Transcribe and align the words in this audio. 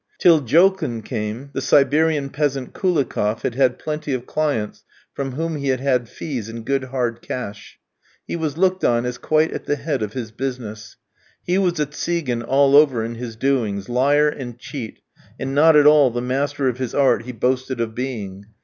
Till 0.17 0.41
Jolkin 0.41 1.03
came, 1.05 1.51
the 1.53 1.61
Siberian 1.61 2.31
peasant 2.31 2.73
Koulikoff 2.73 3.43
had 3.43 3.53
had 3.53 3.77
plenty 3.77 4.13
of 4.15 4.25
clients 4.25 4.83
from 5.13 5.33
whom 5.33 5.57
he 5.57 5.67
had 5.67 5.79
had 5.79 6.09
fees 6.09 6.49
in 6.49 6.63
good 6.63 6.85
hard 6.85 7.21
cash. 7.21 7.77
He 8.27 8.35
was 8.35 8.57
looked 8.57 8.83
on 8.83 9.05
as 9.05 9.19
quite 9.19 9.53
at 9.53 9.65
the 9.65 9.75
head 9.75 10.01
of 10.01 10.13
his 10.13 10.31
business. 10.31 10.97
He 11.43 11.59
was 11.59 11.79
a 11.79 11.85
Tsigan 11.85 12.41
all 12.43 12.75
over 12.75 13.05
in 13.05 13.13
his 13.13 13.35
doings, 13.35 13.89
liar 13.89 14.27
and 14.27 14.57
cheat, 14.57 15.01
and 15.39 15.53
not 15.53 15.75
at 15.75 15.85
all 15.85 16.09
the 16.09 16.19
master 16.19 16.67
of 16.67 16.79
his 16.79 16.95
art 16.95 17.25
he 17.25 17.31
boasted 17.31 17.79
of 17.79 17.93
being. 17.93 18.47